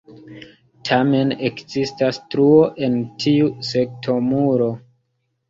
[0.87, 2.57] Tamen ekzistas truo
[2.89, 4.73] en tiu sektomuro.